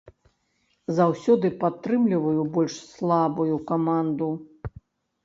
Заўсёды 0.99 1.51
падтрымліваю 1.63 2.41
больш 2.55 2.79
слабую 2.95 3.55
каманду. 3.73 4.31